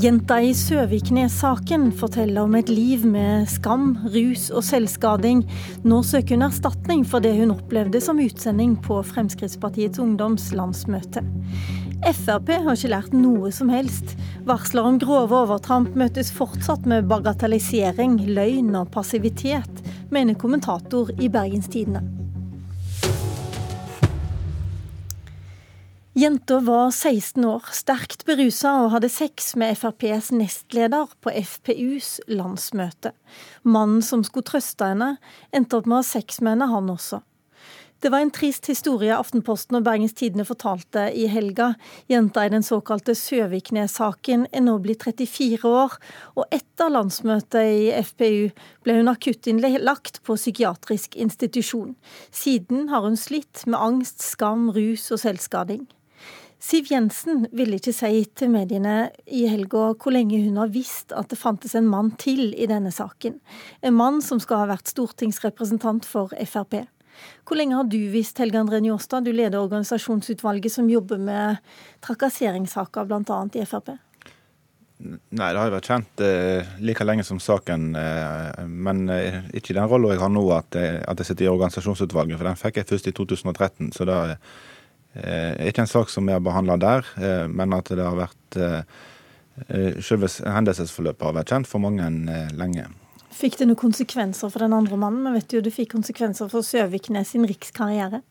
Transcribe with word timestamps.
Jenta 0.00 0.38
i 0.40 0.54
Søviknes-saken 0.56 1.90
forteller 1.92 2.46
om 2.46 2.54
et 2.56 2.70
liv 2.72 3.02
med 3.04 3.44
skam, 3.52 3.90
rus 4.14 4.46
og 4.48 4.62
selvskading. 4.64 5.42
Nå 5.84 5.98
søker 6.08 6.38
hun 6.38 6.46
erstatning 6.46 7.02
for 7.04 7.20
det 7.20 7.34
hun 7.36 7.52
opplevde 7.52 8.00
som 8.00 8.22
utsending 8.22 8.78
på 8.80 9.02
Fremskrittspartiets 9.04 10.00
ungdoms 10.00 10.46
landsmøte. 10.56 11.20
Frp 12.16 12.48
har 12.54 12.78
ikke 12.78 12.92
lært 12.94 13.12
noe 13.12 13.50
som 13.52 13.68
helst. 13.68 14.14
Varsler 14.48 14.88
om 14.88 14.96
grove 15.02 15.36
overtramp 15.42 15.92
møtes 16.00 16.32
fortsatt 16.32 16.88
med 16.88 17.10
bagatellisering, 17.10 18.22
løgn 18.30 18.72
og 18.80 18.88
passivitet, 18.96 19.84
mener 20.08 20.40
kommentator 20.40 21.12
i 21.20 21.28
Bergens 21.28 21.68
Tidende. 21.68 22.19
Jenta 26.18 26.56
var 26.58 26.90
16 26.90 27.44
år, 27.46 27.68
sterkt 27.70 28.24
berusa 28.26 28.72
og 28.82 28.88
hadde 28.96 29.06
sex 29.14 29.52
med 29.54 29.76
FrPs 29.78 30.32
nestleder 30.34 31.12
på 31.22 31.30
FPUs 31.30 32.16
landsmøte. 32.26 33.12
Mannen 33.62 34.02
som 34.02 34.24
skulle 34.26 34.48
trøste 34.48 34.88
henne, 34.90 35.12
endte 35.54 35.78
opp 35.78 35.86
med 35.86 36.00
å 36.00 36.00
ha 36.00 36.06
sex 36.08 36.40
med 36.42 36.56
henne, 36.56 36.66
han 36.72 36.90
også. 36.90 37.20
Det 38.02 38.10
var 38.10 38.24
en 38.24 38.32
trist 38.34 38.66
historie 38.66 39.14
Aftenposten 39.14 39.78
og 39.78 39.84
Bergens 39.86 40.16
Tidende 40.18 40.48
fortalte 40.48 41.04
i 41.14 41.28
helga. 41.30 41.76
Jenta 42.10 42.42
i 42.42 42.50
den 42.50 42.66
såkalte 42.66 43.14
Søviknes-saken 43.14 44.48
er 44.50 44.66
nå 44.66 44.80
blitt 44.82 45.06
34 45.06 45.62
år, 45.62 45.94
og 46.34 46.50
etter 46.50 46.90
landsmøtet 46.90 47.70
i 47.70 47.86
FPU 48.00 48.50
ble 48.82 48.98
hun 48.98 49.14
akuttinnlagt 49.14 50.24
på 50.26 50.34
psykiatrisk 50.40 51.14
institusjon. 51.14 51.94
Siden 52.34 52.88
har 52.90 53.06
hun 53.06 53.20
slitt 53.20 53.62
med 53.68 53.78
angst, 53.78 54.26
skam, 54.26 54.72
rus 54.74 55.06
og 55.14 55.22
selvskading. 55.22 55.86
Siv 56.60 56.90
Jensen 56.92 57.46
ville 57.56 57.78
ikke 57.80 57.94
si 57.96 58.24
til 58.36 58.50
mediene 58.52 59.08
i 59.24 59.46
helga 59.48 59.94
hvor 59.94 60.12
lenge 60.12 60.42
hun 60.44 60.58
har 60.60 60.68
visst 60.74 61.14
at 61.16 61.30
det 61.32 61.38
fantes 61.40 61.72
en 61.78 61.88
mann 61.88 62.10
til 62.20 62.50
i 62.52 62.68
denne 62.68 62.92
saken. 62.92 63.38
En 63.80 63.96
mann 63.96 64.20
som 64.20 64.42
skal 64.42 64.64
ha 64.64 64.66
vært 64.74 64.92
stortingsrepresentant 64.92 66.04
for 66.04 66.34
Frp. 66.44 66.82
Hvor 67.48 67.56
lenge 67.56 67.78
har 67.78 67.88
du 67.88 67.98
visst, 68.12 68.38
Helge 68.40 68.60
André 68.60 68.82
Njåstad, 68.84 69.24
du 69.24 69.32
leder 69.32 69.60
organisasjonsutvalget 69.60 70.72
som 70.72 70.88
jobber 70.92 71.20
med 71.20 71.64
trakasseringssaker 72.04 73.08
bl.a. 73.08 73.40
i 73.56 73.66
Frp? 73.68 73.94
Nei, 75.00 75.46
det 75.48 75.56
har 75.56 75.70
jo 75.70 75.76
vært 75.78 75.88
kjent 75.88 76.22
eh, 76.24 76.74
like 76.84 77.04
lenge 77.08 77.24
som 77.24 77.40
saken. 77.40 77.94
Eh, 77.96 78.66
men 78.68 79.06
eh, 79.14 79.38
ikke 79.56 79.72
den 79.78 79.88
rolla 79.88 80.12
jeg 80.12 80.20
har 80.20 80.32
nå, 80.32 80.44
at, 80.52 80.76
at, 80.76 81.22
jeg 81.22 81.30
sitter 81.30 81.48
i 81.48 81.52
organisasjonsutvalget. 81.54 82.36
For 82.36 82.50
den 82.50 82.60
fikk 82.60 82.82
jeg 82.82 82.90
først 82.90 83.08
i 83.08 83.14
2013. 83.16 83.94
Så 83.96 84.04
da 84.08 84.20
ikke 85.14 85.82
en 85.82 85.90
sak 85.90 86.10
som 86.10 86.26
vi 86.26 86.32
har 86.32 86.42
behandla 86.44 86.76
der, 86.78 87.06
eh, 87.18 87.46
men 87.50 87.74
at 87.74 87.90
det 87.90 88.04
har 88.04 88.18
vært 88.18 88.60
eh, 88.60 88.82
Selve 90.00 90.30
hendelsesforløpet 90.48 91.26
har 91.26 91.34
vært 91.36 91.50
kjent 91.52 91.68
for 91.68 91.82
mange 91.84 92.06
lenge. 92.56 92.86
Fikk 93.36 93.58
det 93.60 93.66
noen 93.68 93.76
konsekvenser 93.76 94.48
for 94.48 94.64
den 94.64 94.72
andre 94.72 94.96
mannen? 94.96 95.26
Vi 95.26 95.36
vet 95.36 95.52
jo 95.52 95.60
det 95.60 95.72
fikk 95.74 95.90
konsekvenser 95.92 96.48
for 96.48 96.64
Søviknes 96.64 97.34
sin 97.34 97.44
rikskarriere. 97.44 98.22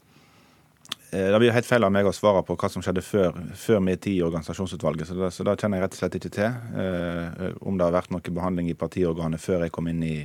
Det 1.11 1.41
blir 1.41 1.53
helt 1.53 1.65
feil 1.65 1.85
av 1.85 1.93
meg 1.93 2.05
å 2.05 2.13
svare 2.13 2.41
på 2.45 2.55
hva 2.57 2.69
som 2.69 2.81
skjedde 2.85 3.03
før, 3.05 3.37
før 3.57 3.81
min 3.81 3.97
tid 3.97 4.15
i 4.19 4.25
organisasjonsutvalget. 4.25 5.09
Så 5.09 5.19
da, 5.19 5.29
så 5.33 5.45
det, 5.45 5.55
kjenner 5.61 5.77
jeg 5.77 5.85
rett 5.85 5.97
og 5.97 6.01
slett 6.01 6.17
ikke 6.17 6.33
til 6.39 6.49
eh, 6.49 7.45
om 7.61 7.77
det 7.77 7.85
har 7.85 7.95
vært 7.99 8.13
noe 8.15 8.33
behandling 8.39 8.71
i 8.71 8.77
partiorganet 8.77 9.41
før 9.43 9.67
jeg 9.67 9.75
kom 9.75 9.91
inn 9.91 10.01
i, 10.05 10.17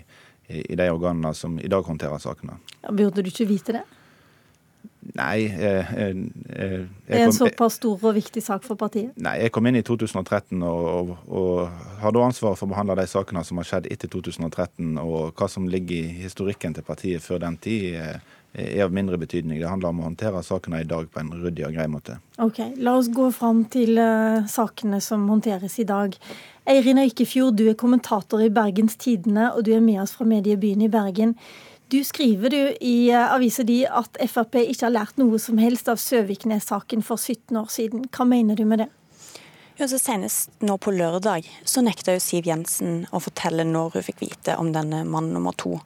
i, 0.48 0.62
i 0.62 0.78
de 0.80 0.89
organene 0.92 1.34
som 1.36 1.56
i 1.61 1.68
dag 1.72 1.84
håndterer 1.84 2.20
sakene. 2.22 2.58
Burde 2.89 3.24
du 3.24 3.28
ikke 3.33 3.48
vite 3.48 3.78
det? 3.78 3.84
Nei. 5.12 5.44
Eh, 5.44 5.92
eh, 5.94 6.08
eh, 6.08 6.84
det 7.06 7.19
er 7.19 7.27
en 7.27 7.34
såpass 7.36 7.77
stor 7.78 8.00
og 8.00 8.14
viktig 8.16 8.42
sak 8.42 8.64
for 8.64 8.78
partiet? 8.80 9.12
Nei, 9.20 9.36
Jeg 9.44 9.52
kom 9.52 9.66
inn 9.69 9.77
i 9.77 9.84
2013 9.84 10.62
og, 10.62 10.86
og, 10.88 11.12
og 11.28 12.01
har 12.01 12.14
da 12.14 12.24
ansvaret 12.24 12.58
for 12.58 12.68
å 12.68 12.73
behandle 12.73 12.96
de 13.02 13.06
sakene 13.11 13.45
som 13.45 13.61
har 13.61 13.68
skjedd 13.68 13.90
etter 13.92 14.11
2013. 14.12 14.96
Og 15.02 15.34
hva 15.36 15.51
som 15.51 15.68
ligger 15.68 15.98
i 15.98 16.24
historikken 16.24 16.74
til 16.74 16.86
partiet 16.86 17.24
før 17.24 17.45
den 17.45 17.61
tid, 17.61 18.01
er 18.55 18.84
av 18.84 18.92
mindre 18.95 19.18
betydning. 19.18 19.58
Det 19.58 19.68
handler 19.68 19.90
om 19.90 20.01
å 20.01 20.08
håndtere 20.08 20.42
sakene 20.46 20.84
i 20.84 20.89
dag 20.89 21.08
på 21.11 21.20
en 21.20 21.33
ryddig 21.34 21.67
og 21.67 21.74
grei 21.74 21.86
måte. 21.90 22.18
Ok, 22.42 22.61
La 22.78 22.95
oss 22.98 23.11
gå 23.11 23.27
fram 23.34 23.64
til 23.70 23.98
uh, 23.98 24.46
sakene 24.51 25.01
som 25.02 25.27
håndteres 25.30 25.74
i 25.83 25.86
dag. 25.89 26.14
Eirin 26.70 27.02
Øykefjord, 27.02 27.58
du 27.58 27.67
er 27.68 27.78
kommentator 27.78 28.42
i 28.45 28.52
Bergens 28.55 28.95
Tidende, 29.01 29.51
og 29.52 29.67
du 29.67 29.74
er 29.74 29.83
med 29.84 30.01
oss 30.05 30.14
fra 30.17 30.27
mediebyen 30.28 30.86
i 30.86 30.90
Bergen. 30.92 31.34
Du 31.92 31.98
skriver 32.05 32.48
du 32.48 32.61
i 32.80 33.11
eh, 33.12 33.33
avisa 33.34 33.62
di 33.62 33.83
at 33.84 34.17
Frp 34.17 34.56
ikke 34.62 34.86
har 34.86 34.95
lært 34.95 35.18
noe 35.20 35.36
som 35.39 35.58
helst 35.61 35.90
av 35.92 35.98
Søviknes-saken 36.00 37.05
for 37.05 37.20
17 37.20 37.58
år 37.61 37.68
siden. 37.68 38.06
Hva 38.08 38.24
mener 38.24 38.56
du 38.56 38.64
med 38.64 38.80
det? 38.80 38.86
Ja, 39.77 39.84
så 39.90 39.98
Senest 40.00 40.55
nå 40.64 40.78
på 40.80 40.95
lørdag 40.95 41.45
så 41.68 41.83
nekta 41.84 42.14
jo 42.14 42.22
Siv 42.24 42.48
Jensen 42.48 43.02
å 43.12 43.20
fortelle 43.20 43.67
når 43.68 43.98
hun 43.98 44.06
fikk 44.06 44.22
vite 44.22 44.56
om 44.56 44.70
denne 44.72 45.02
mann 45.05 45.28
nummer 45.34 45.52
to. 45.61 45.77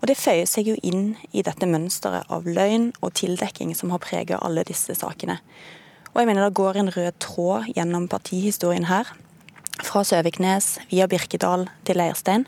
Og 0.00 0.04
Det 0.10 0.18
føyer 0.20 0.44
seg 0.50 0.68
jo 0.68 0.76
inn 0.84 1.14
i 1.32 1.44
dette 1.46 1.68
mønsteret 1.68 2.28
av 2.28 2.44
løgn 2.44 2.90
og 3.00 3.14
tildekking 3.16 3.72
som 3.78 3.94
har 3.94 4.04
preget 4.04 4.42
alle 4.44 4.66
disse 4.68 4.92
sakene. 4.98 5.38
Og 6.12 6.20
jeg 6.20 6.28
mener 6.28 6.50
Det 6.50 6.58
går 6.60 6.82
en 6.82 6.92
rød 6.92 7.16
tråd 7.18 7.72
gjennom 7.72 8.10
partihistorien 8.12 8.90
her. 8.92 9.08
Fra 9.80 10.04
Søviknes 10.04 10.76
via 10.92 11.08
Birkedal 11.08 11.70
til 11.88 11.96
Leirstein. 11.96 12.44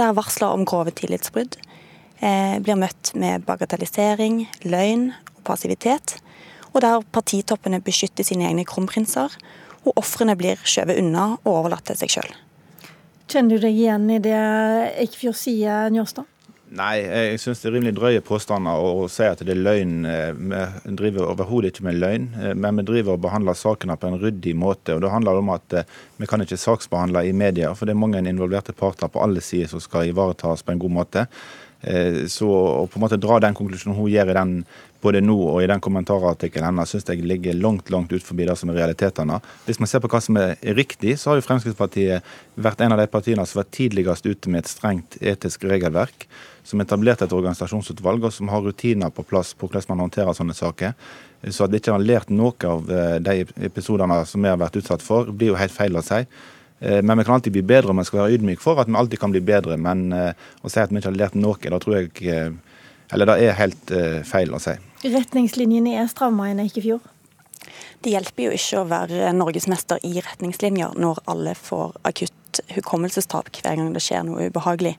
Der 0.00 0.16
varsler 0.16 0.56
om 0.56 0.64
grove 0.64 0.96
tillitsbrudd 0.96 1.60
blir 2.20 2.78
møtt 2.80 3.12
med 3.18 3.44
bagatellisering, 3.46 4.44
løgn 4.64 5.10
og 5.34 5.42
passivitet. 5.44 6.16
Og 6.72 6.82
der 6.84 7.04
partitoppene 7.12 7.80
beskytter 7.84 8.26
sine 8.26 8.48
egne 8.48 8.64
kronprinser, 8.68 9.32
og 9.86 10.00
ofrene 10.00 10.36
blir 10.36 10.60
skjøvet 10.66 11.00
unna 11.00 11.34
og 11.36 11.52
overlatt 11.52 11.86
til 11.88 12.00
seg 12.00 12.16
sjøl. 12.16 12.32
Kjenner 13.26 13.56
du 13.56 13.66
deg 13.66 13.74
igjen 13.74 14.08
i 14.14 14.22
det 14.22 14.40
Eikfjord 15.02 15.38
sier, 15.38 15.90
Njåstad? 15.90 16.28
Nei, 16.76 16.96
jeg 16.98 17.38
syns 17.38 17.60
det 17.62 17.68
er 17.68 17.74
rimelig 17.76 17.94
drøye 17.94 18.22
påstander 18.26 18.82
å 18.82 19.04
si 19.10 19.22
at 19.22 19.38
det 19.46 19.52
er 19.54 19.60
løgn. 19.60 20.00
Vi 20.02 20.94
driver 20.98 21.28
overhodet 21.30 21.70
ikke 21.70 21.86
med 21.86 22.00
løgn, 22.02 22.24
men 22.58 22.80
vi 22.80 22.84
driver 22.88 23.14
og 23.14 23.22
behandler 23.22 23.54
sakene 23.58 23.94
på 23.98 24.10
en 24.10 24.18
ryddig 24.18 24.54
måte. 24.58 24.96
og 24.96 25.04
Det 25.04 25.12
handler 25.12 25.38
om 25.38 25.52
at 25.54 25.76
eh, 25.78 25.86
vi 26.18 26.26
kan 26.26 26.42
ikke 26.42 26.58
saksbehandle 26.58 27.22
i 27.28 27.34
media, 27.34 27.70
for 27.74 27.86
det 27.86 27.94
er 27.94 28.02
mange 28.02 28.18
involverte 28.18 28.74
parter 28.74 29.10
på 29.10 29.22
alle 29.22 29.44
sider 29.44 29.70
som 29.70 29.82
skal 29.84 30.10
ivaretas 30.10 30.66
på 30.66 30.74
en 30.74 30.82
god 30.82 30.96
måte. 30.98 31.26
Eh, 31.86 32.24
så 32.32 32.50
å 32.50 32.86
på 32.90 32.98
en 32.98 33.04
måte 33.04 33.20
dra 33.22 33.38
den 33.42 33.54
konklusjonen 33.54 33.94
hun 33.94 34.10
gjør 34.10 34.32
i 34.32 34.38
den 34.40 34.54
både 35.06 35.20
nå 35.22 35.36
og 35.36 35.60
i 35.62 35.68
den 35.70 35.82
kommentarartikkelen 35.82 36.70
hennes, 36.70 36.90
syns 36.90 37.06
jeg 37.06 37.22
ligger 37.26 37.54
langt 37.60 37.92
langt 37.94 38.10
ut 38.10 38.24
forbi 38.24 38.46
det 38.48 38.56
som 38.58 38.72
er 38.72 38.80
realitetene. 38.80 39.38
Hvis 39.66 39.78
man 39.82 39.90
ser 39.90 40.02
på 40.02 40.10
hva 40.10 40.20
som 40.24 40.38
er 40.40 40.56
riktig, 40.74 41.14
så 41.20 41.30
har 41.30 41.38
jo 41.38 41.44
Fremskrittspartiet 41.46 42.26
vært 42.58 42.82
en 42.82 42.96
av 42.96 43.02
de 43.02 43.06
partiene 43.12 43.44
som 43.46 43.60
var 43.60 43.70
tidligst 43.76 44.26
ute 44.26 44.50
med 44.50 44.64
et 44.64 44.72
strengt 44.72 45.18
etisk 45.20 45.68
regelverk, 45.70 46.26
som 46.66 46.82
etablerte 46.82 47.28
et 47.28 47.36
organisasjonsutvalg, 47.36 48.26
og 48.26 48.34
som 48.34 48.50
har 48.50 48.64
rutiner 48.64 49.12
på 49.14 49.26
plass 49.28 49.54
på 49.54 49.68
hvordan 49.68 49.92
man 49.92 50.06
håndterer 50.08 50.34
sånne 50.34 50.56
saker. 50.56 50.96
Så 51.46 51.66
at 51.66 51.70
de 51.70 51.78
ikke 51.78 51.94
har 51.94 52.02
lært 52.02 52.32
noe 52.34 52.56
av 52.66 52.90
eh, 52.90 53.16
de 53.22 53.44
episodene 53.68 54.18
som 54.26 54.42
vi 54.42 54.50
har 54.50 54.58
vært 54.58 54.80
utsatt 54.80 55.04
for, 55.04 55.30
blir 55.30 55.52
jo 55.52 55.60
helt 55.60 55.74
feil 55.74 55.94
å 55.94 56.02
si. 56.02 56.24
Eh, 56.80 57.02
men 57.02 57.18
vi 57.18 57.24
kan 57.24 57.34
alltid 57.34 57.52
bli 57.52 57.62
bedre, 57.62 57.90
og 57.90 57.98
vi 57.98 58.04
skal 58.04 58.22
være 58.22 58.36
ydmyke 58.36 58.62
for 58.62 58.80
at 58.80 58.88
vi 58.90 58.96
alltid 59.00 59.20
kan 59.20 59.32
bli 59.32 59.42
bedre. 59.44 59.78
Men 59.80 60.10
eh, 60.12 60.48
å 60.62 60.72
si 60.72 60.80
at 60.82 60.92
vi 60.92 61.00
ikke 61.00 61.12
har 61.12 61.20
lært 61.20 61.38
noe, 61.38 61.58
da 61.58 61.80
tror 61.82 62.00
jeg 62.00 62.12
eh, 62.28 62.50
Eller 63.14 63.28
det 63.30 63.34
er 63.38 63.52
helt 63.54 63.90
feil 64.26 64.50
å 64.50 64.58
si. 64.58 64.72
Retningslinjene 65.06 65.92
er 66.00 66.08
stramma 66.10 66.48
i 66.50 66.80
fjor? 66.82 67.04
Det 68.02 68.10
hjelper 68.10 68.48
jo 68.48 68.56
ikke 68.56 68.80
å 68.80 68.88
være 68.90 69.28
norgesmester 69.30 70.02
i 70.02 70.16
retningslinjer 70.18 70.98
når 70.98 71.20
alle 71.30 71.54
får 71.54 71.94
akutt 72.02 72.60
hukommelsestap 72.74 73.52
hver 73.54 73.78
gang 73.78 73.92
det 73.94 74.02
skjer 74.02 74.26
noe 74.26 74.48
ubehagelig. 74.50 74.96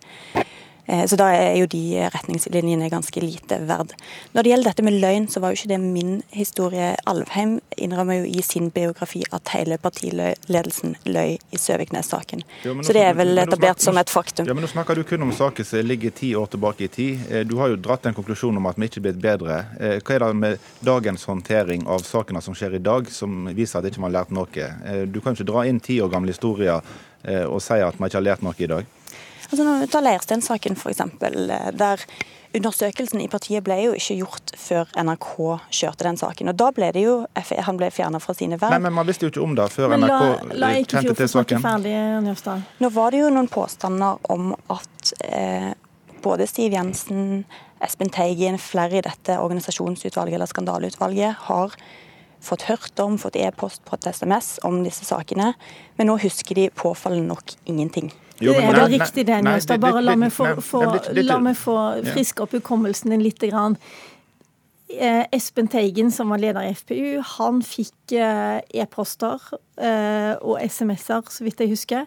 Eh, 0.88 1.06
så 1.06 1.18
da 1.20 1.28
er 1.36 1.58
jo 1.60 1.68
de 1.70 2.08
retningslinjene 2.14 2.90
ganske 2.92 3.22
lite 3.22 3.60
verd. 3.68 3.94
Når 4.34 4.44
det 4.44 4.52
gjelder 4.54 4.72
dette 4.72 4.86
med 4.88 5.00
løgn, 5.02 5.28
så 5.32 5.42
var 5.44 5.52
jo 5.52 5.60
ikke 5.60 5.72
det 5.74 5.80
min 5.84 6.14
historie. 6.36 6.94
Alvheim 7.10 7.58
innrømmer 7.78 8.22
jo 8.22 8.30
i 8.30 8.44
sin 8.46 8.70
biografi 8.74 9.24
at 9.36 9.52
hele 9.56 9.78
partiledelsen 9.82 10.96
løy 11.06 11.36
i 11.36 11.60
Søviknes-saken. 11.60 12.44
Så 12.64 12.96
det 12.96 13.04
er 13.04 13.18
vel 13.20 13.38
etablert 13.44 13.84
som 13.84 14.00
et 14.00 14.12
faktum. 14.12 14.48
Ja, 14.48 14.56
men 14.56 14.64
Nå 14.68 14.72
snakker 14.72 14.96
du 14.96 15.04
kun 15.08 15.24
om 15.24 15.34
saker 15.36 15.68
som 15.68 15.84
ligger 15.86 16.12
ti 16.16 16.34
år 16.36 16.48
tilbake 16.56 16.88
i 16.88 16.92
tid. 16.92 17.28
Eh, 17.32 17.44
du 17.48 17.58
har 17.62 17.74
jo 17.74 17.82
dratt 17.82 18.08
en 18.08 18.16
konklusjon 18.18 18.58
om 18.58 18.72
at 18.72 18.80
vi 18.80 18.88
ikke 18.90 19.02
er 19.04 19.08
blitt 19.10 19.22
bedre. 19.24 19.60
Eh, 19.80 19.98
hva 20.00 20.16
er 20.16 20.26
det 20.26 20.34
med 20.40 20.72
dagens 20.88 21.28
håndtering 21.28 21.88
av 21.88 22.06
sakene 22.08 22.42
som 22.44 22.56
skjer 22.56 22.80
i 22.80 22.84
dag, 22.84 23.12
som 23.12 23.50
viser 23.52 23.82
at 23.82 23.92
ikke 23.92 24.04
man 24.04 24.14
har 24.14 24.22
lært 24.22 24.36
noe? 24.36 24.72
Du 25.12 25.20
kan 25.20 25.34
jo 25.34 25.42
ikke 25.42 25.52
dra 25.52 25.66
inn 25.68 25.82
ti 25.84 26.00
år 26.02 26.12
gamle 26.12 26.32
historier 26.32 26.80
og 27.28 27.60
si 27.60 27.76
at 27.84 27.98
man 28.00 28.08
ikke 28.08 28.20
har 28.22 28.24
lært 28.24 28.44
noe 28.46 28.56
i 28.58 28.70
dag. 28.70 28.86
Altså 29.48 29.64
når 29.64 29.84
vi 29.84 29.92
tar 29.94 30.04
Leirstein-saken 30.06 30.76
f.eks., 30.78 31.00
eh, 31.02 31.70
der 31.78 32.04
undersøkelsen 32.58 33.22
i 33.22 33.28
partiet 33.32 33.64
ble 33.66 33.78
jo 33.82 33.96
ikke 33.98 34.18
gjort 34.22 34.54
før 34.58 34.92
NRK 34.98 35.30
kjørte 35.80 36.08
den 36.08 36.20
saken. 36.20 36.52
Og 36.52 36.58
da 36.60 36.70
ble 36.76 36.92
det 36.96 37.04
jo, 37.04 37.18
Han 37.68 37.80
ble 37.80 37.90
fjerna 37.94 38.20
fra 38.24 38.34
sine 38.38 38.60
verv. 38.60 38.76
Nei, 38.76 38.84
men 38.88 38.96
man 38.96 39.08
visste 39.08 39.28
jo 39.28 39.34
ikke 39.34 39.44
om 39.44 39.56
det 39.58 39.68
før 39.74 39.96
NRK 39.98 40.14
la, 40.14 40.60
la 40.64 40.72
kjente 40.84 41.16
til 41.18 41.32
saken. 41.32 41.64
Ferdig, 41.64 41.96
Nå 42.84 42.92
var 42.96 43.14
det 43.14 43.24
jo 43.24 43.32
noen 43.34 43.50
påstander 43.52 44.20
om 44.34 44.54
at 44.74 45.14
eh, 45.28 45.72
både 46.24 46.48
Siv 46.50 46.76
Jensen, 46.76 47.46
Espen 47.84 48.10
Teigen, 48.14 48.58
flere 48.60 49.00
i 49.00 49.06
dette 49.06 49.38
organisasjonsutvalget 49.40 50.40
eller 50.40 50.50
skandaleutvalget 50.50 51.48
har 51.48 51.76
fått 52.44 52.68
hørt 52.70 53.00
om, 53.04 53.18
fått 53.22 53.40
e-post 53.40 53.84
på 53.86 53.98
et 53.98 54.08
SMS 54.14 54.58
om 54.68 54.84
disse 54.86 55.06
sakene, 55.08 55.54
men 55.98 56.10
nå 56.10 56.18
husker 56.22 56.58
de 56.58 56.70
påfallende 56.70 57.32
nok 57.34 57.56
ingenting. 57.66 58.12
Jo, 58.40 58.54
det 58.54 58.68
er 58.68 58.76
vel 58.76 59.00
riktig 59.00 59.26
det, 59.26 59.40
Njåstad. 59.42 59.82
Bare 59.82 60.04
la 60.04 60.14
meg 60.20 60.34
få, 60.34 60.52
få, 60.62 60.84
la 61.18 61.40
meg 61.42 61.58
få 61.58 61.78
friske 62.06 62.46
opp 62.46 62.54
hukommelsen 62.54 63.16
din 63.16 63.26
litt. 63.26 63.42
Grann. 63.42 63.78
Eh, 64.88 65.26
Espen 65.36 65.68
Teigen, 65.68 66.12
som 66.16 66.30
var 66.32 66.40
leder 66.40 66.64
i 66.64 66.72
FPU, 66.72 67.20
han 67.36 67.60
fikk 67.66 68.14
eh, 68.16 68.62
e-poster 68.80 69.42
eh, 69.76 70.38
og 70.40 70.62
SMS-er, 70.64 71.28
så 71.28 71.44
vidt 71.44 71.60
jeg 71.60 71.74
husker. 71.74 72.06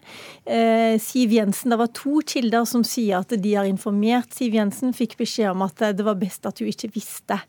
Siv 1.04 1.34
Jensen, 1.36 1.74
Det 1.74 1.78
var 1.78 1.92
to 1.92 2.22
kilder 2.24 2.64
som 2.64 2.84
sier 2.86 3.20
at 3.20 3.34
de 3.36 3.52
har 3.54 3.68
informert 3.68 4.32
Siv 4.32 4.56
Jensen, 4.56 4.96
fikk 4.96 5.18
beskjed 5.20 5.52
om 5.52 5.66
at 5.68 5.84
det 5.92 6.06
var 6.06 6.16
best 6.18 6.48
at 6.48 6.62
hun 6.62 6.72
ikke 6.72 6.94
visste. 6.96 7.42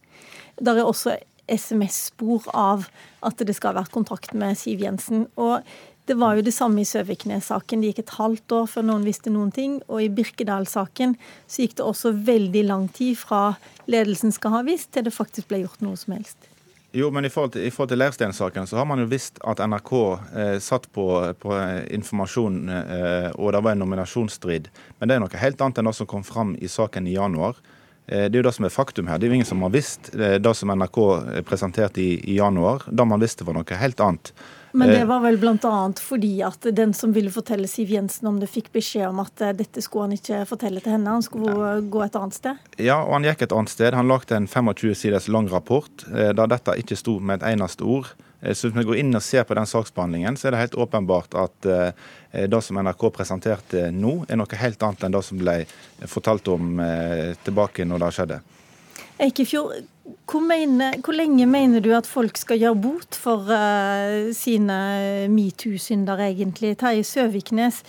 Der 0.60 0.76
er 0.76 0.84
også 0.84 1.16
SMS-spor 1.52 2.50
av 2.56 2.88
at 3.26 3.42
det 3.44 3.56
skal 3.58 3.74
ha 3.74 3.82
vært 3.84 3.94
kontakt 3.94 4.36
med 4.38 4.60
Siv 4.60 4.84
Jensen. 4.84 5.26
Og 5.36 5.66
det 6.10 6.18
var 6.20 6.36
jo 6.36 6.46
det 6.46 6.54
samme 6.56 6.82
i 6.82 6.88
Søviknes-saken. 6.88 7.82
Det 7.82 7.92
gikk 7.92 8.04
et 8.06 8.16
halvt 8.18 8.56
år 8.58 8.70
før 8.72 8.88
noen 8.90 9.06
visste 9.08 9.34
noen 9.34 9.52
ting. 9.56 9.78
Og 9.88 10.06
i 10.06 10.10
Birkedal-saken 10.12 11.18
så 11.46 11.66
gikk 11.66 11.78
det 11.78 11.86
også 11.86 12.14
veldig 12.28 12.64
lang 12.68 12.88
tid 12.96 13.20
fra 13.20 13.54
ledelsen 13.92 14.34
skal 14.36 14.58
ha 14.58 14.64
visst, 14.68 14.92
til 14.96 15.06
det 15.06 15.14
faktisk 15.16 15.52
ble 15.52 15.64
gjort 15.66 15.86
noe 15.86 16.00
som 16.00 16.18
helst. 16.18 16.50
Jo, 16.92 17.08
men 17.16 17.24
i 17.24 17.30
forhold 17.32 17.54
til, 17.54 17.64
i 17.64 17.72
forhold 17.72 17.94
til 17.94 18.02
Leirstein-saken 18.02 18.66
så 18.68 18.82
har 18.82 18.88
man 18.90 19.00
jo 19.00 19.08
visst 19.08 19.38
at 19.48 19.62
NRK 19.64 19.92
eh, 20.36 20.56
satt 20.60 20.90
på, 20.92 21.06
på 21.40 21.60
informasjon, 21.96 22.58
eh, 22.68 23.30
og 23.38 23.54
det 23.56 23.62
var 23.64 23.78
en 23.78 23.86
nominasjonsstrid. 23.86 24.68
Men 25.00 25.08
det 25.08 25.16
er 25.16 25.24
noe 25.24 25.40
helt 25.40 25.64
annet 25.64 25.80
enn 25.80 25.88
det 25.88 25.96
som 25.96 26.10
kom 26.12 26.26
fram 26.28 26.52
i 26.60 26.68
saken 26.72 27.08
i 27.08 27.16
januar. 27.16 27.62
Eh, 28.08 28.30
det 28.30 28.38
er 28.38 28.42
jo 28.42 28.48
det 28.50 28.56
som 28.56 28.66
er 28.68 28.74
faktum 28.74 29.10
her. 29.10 29.20
Det 29.20 29.28
er 29.28 29.32
jo 29.32 29.40
ingen 29.40 29.48
som 29.48 29.62
har 29.66 29.74
visst 29.74 30.12
eh, 30.16 30.38
det 30.42 30.56
som 30.58 30.72
NRK 30.74 30.98
eh, 31.04 31.44
presenterte 31.48 32.02
i, 32.02 32.18
i 32.34 32.40
januar. 32.40 32.84
Det 32.88 33.06
man 33.08 33.22
visste 33.22 33.48
var 33.48 33.58
noe 33.58 33.78
helt 33.84 34.04
annet. 34.04 34.34
Men 34.72 34.88
det 34.88 35.04
var 35.04 35.20
vel 35.20 35.36
bl.a. 35.36 35.72
fordi 36.00 36.38
at 36.48 36.64
den 36.72 36.94
som 36.96 37.12
ville 37.12 37.32
fortelle 37.34 37.68
Siv 37.68 37.90
Jensen 37.92 38.30
om 38.30 38.38
det, 38.40 38.48
fikk 38.48 38.70
beskjed 38.72 39.10
om 39.10 39.20
at 39.20 39.44
dette 39.60 39.84
skulle 39.84 40.06
han 40.06 40.16
ikke 40.16 40.46
fortelle 40.48 40.80
til 40.80 40.94
henne, 40.96 41.12
han 41.12 41.26
skulle 41.26 41.52
ja. 41.52 41.74
gå 41.84 42.06
et 42.06 42.16
annet 42.16 42.38
sted? 42.38 42.62
Ja, 42.80 43.02
og 43.02 43.18
han 43.18 43.28
gikk 43.28 43.44
et 43.44 43.56
annet 43.58 43.74
sted. 43.74 43.92
Han 44.00 44.08
lagde 44.08 44.38
en 44.40 44.48
25 44.48 44.96
siders 44.96 45.28
lang 45.28 45.52
rapport 45.52 46.06
der 46.08 46.48
dette 46.48 46.78
ikke 46.80 46.96
sto 46.96 47.18
med 47.20 47.42
et 47.42 47.50
eneste 47.52 47.84
ord. 47.84 48.14
Eh, 48.42 48.54
så 48.54 48.68
Hvis 48.68 48.78
vi 48.78 48.88
går 48.90 49.02
inn 49.02 49.16
og 49.16 49.24
ser 49.24 49.46
på 49.46 49.58
den 49.58 49.70
saksbehandlingen, 49.70 50.38
så 50.38 50.48
er 50.48 50.56
det 50.56 50.64
helt 50.66 50.80
åpenbart 50.80 51.38
at 51.38 51.70
eh, 51.70 52.48
det 52.48 52.62
som 52.66 52.80
NRK 52.82 53.10
presenterte 53.14 53.90
nå, 53.94 54.22
er 54.28 54.40
noe 54.40 54.62
helt 54.64 54.84
annet 54.84 55.06
enn 55.06 55.16
det 55.18 55.24
som 55.28 55.42
ble 55.42 55.62
fortalt 56.10 56.48
om 56.52 56.80
eh, 56.82 57.32
tilbake 57.46 57.86
når 57.86 58.06
det 58.06 58.14
skjedde. 58.18 58.40
Eikefjord, 59.22 59.84
hvor, 60.26 60.42
mener, 60.42 60.96
hvor, 61.06 61.14
lenge 61.14 61.46
mener 61.46 61.84
du 61.84 61.92
at 61.94 62.10
folk 62.10 62.40
skal 62.40 62.58
gjøre 62.58 62.80
bot 62.82 63.18
for 63.22 63.52
sine 64.34 64.78
metoo-synder, 65.30 66.24
egentlig? 66.26 66.72
Terje 66.82 67.04
Søviknes, 67.06 67.84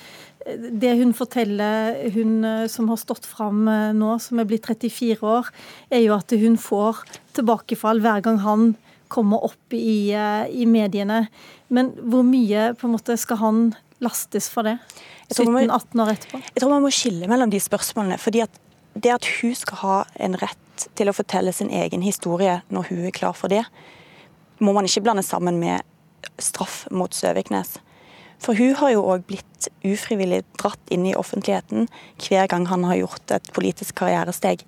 det 0.44 0.92
hun 0.98 1.14
forteller, 1.16 2.02
hun 2.12 2.68
som 2.68 2.90
har 2.92 3.00
stått 3.00 3.24
fram 3.24 3.64
nå, 3.96 4.10
som 4.20 4.42
er 4.42 4.50
blitt 4.50 4.68
34 4.68 5.24
år, 5.24 5.48
er 5.88 6.04
jo 6.04 6.12
at 6.18 6.36
hun 6.36 6.60
får 6.60 7.00
tilbakefall 7.38 8.04
hver 8.04 8.26
gang 8.28 8.42
han 8.44 8.74
kommer 9.12 9.44
opp 9.44 9.76
i, 9.76 10.12
eh, 10.16 10.48
i 10.48 10.66
mediene. 10.68 11.26
Men 11.68 11.92
hvor 12.00 12.24
mye 12.26 12.72
på 12.78 12.88
en 12.88 12.96
måte 12.96 13.18
skal 13.20 13.40
han 13.42 13.62
lastes 14.02 14.48
for 14.52 14.66
det? 14.66 14.78
17-18 15.32 16.02
år 16.02 16.12
etterpå? 16.16 16.42
Jeg 16.48 16.60
tror 16.60 16.74
man 16.74 16.84
må 16.84 16.92
skille 16.92 17.28
mellom 17.30 17.52
de 17.52 17.60
spørsmålene. 17.60 18.18
fordi 18.18 18.42
at 18.42 18.60
det 18.94 19.12
at 19.12 19.28
hun 19.40 19.54
skal 19.56 19.76
ha 19.76 20.04
en 20.20 20.36
rett 20.36 20.88
til 20.98 21.08
å 21.08 21.16
fortelle 21.16 21.52
sin 21.52 21.70
egen 21.70 22.02
historie 22.02 22.60
når 22.68 22.90
hun 22.90 23.06
er 23.06 23.14
klar 23.14 23.32
for 23.32 23.48
det, 23.48 23.64
må 24.60 24.72
man 24.72 24.84
ikke 24.84 25.04
blande 25.04 25.24
sammen 25.24 25.58
med 25.60 25.82
straff 26.38 26.86
mot 26.90 27.14
Søviknes. 27.14 27.78
For 28.42 28.58
hun 28.58 28.74
har 28.74 28.90
jo 28.94 29.04
òg 29.06 29.26
blitt 29.28 29.68
ufrivillig 29.86 30.42
dratt 30.58 30.90
inn 30.90 31.06
i 31.06 31.14
offentligheten 31.14 31.88
hver 32.24 32.48
gang 32.50 32.66
han 32.66 32.84
har 32.88 32.98
gjort 32.98 33.34
et 33.38 33.52
politisk 33.54 34.00
karrieresteg. 34.00 34.64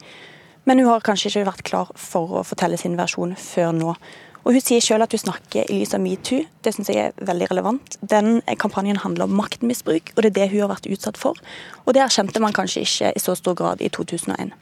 Men 0.65 0.81
hun 0.81 0.89
har 0.93 1.05
kanskje 1.05 1.33
ikke 1.33 1.49
vært 1.51 1.67
klar 1.67 1.91
for 1.99 2.39
å 2.41 2.45
fortelle 2.47 2.79
sin 2.81 2.97
versjon 2.97 3.35
før 3.39 3.75
nå. 3.77 3.97
Og 4.45 4.53
Hun 4.53 4.61
sier 4.61 4.83
selv 4.85 5.07
at 5.07 5.15
hun 5.17 5.23
snakker 5.23 5.71
i 5.73 5.79
lys 5.81 5.95
av 5.97 6.03
metoo. 6.05 6.45
Det 6.61 6.75
syns 6.75 6.91
jeg 6.93 7.01
er 7.01 7.25
veldig 7.25 7.49
relevant. 7.49 7.97
Den 8.05 8.43
kampanjen 8.61 9.01
handler 9.01 9.25
om 9.25 9.39
maktmisbruk, 9.39 10.13
og 10.15 10.21
det 10.23 10.31
er 10.31 10.37
det 10.37 10.51
hun 10.53 10.67
har 10.67 10.75
vært 10.75 10.91
utsatt 10.93 11.17
for. 11.17 11.41
Og 11.87 11.97
det 11.97 12.05
erkjente 12.05 12.43
man 12.45 12.53
kanskje 12.53 12.85
ikke 12.85 13.15
i 13.17 13.23
så 13.25 13.37
stor 13.41 13.57
grad 13.57 13.81
i 13.81 13.89
2001. 13.89 14.53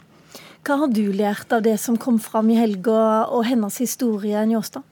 Hva 0.62 0.78
har 0.78 0.92
du 0.94 1.08
lært 1.10 1.50
av 1.50 1.64
det 1.66 1.74
som 1.82 1.98
kom 1.98 2.20
fram 2.22 2.52
i 2.54 2.60
helga, 2.60 3.26
og 3.34 3.42
hennes 3.48 3.80
historie, 3.82 4.44
Njåstad? 4.46 4.86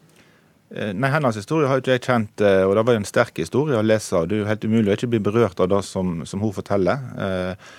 Eh, 0.75 0.91
nei, 0.95 1.11
Hennes 1.11 1.39
historie 1.39 1.71
har 1.71 1.79
ikke 1.83 1.97
jeg 1.97 2.05
kjent, 2.07 2.43
eh, 2.47 2.63
og 2.63 2.75
det 2.75 2.85
var 2.87 2.95
jo 2.95 3.03
en 3.03 3.09
sterk 3.09 3.39
historie 3.43 3.79
å 3.79 3.87
lese. 3.87 4.25
Det 4.27 4.37
er 4.37 4.43
jo 4.43 4.51
helt 4.51 4.67
umulig 4.67 4.91
å 4.91 4.99
ikke 4.99 5.13
bli 5.15 5.23
berørt 5.31 5.63
av 5.63 5.71
det 5.71 5.81
som, 5.87 6.21
som 6.27 6.43
hun 6.43 6.55
forteller. 6.55 7.07
Eh, 7.19 7.71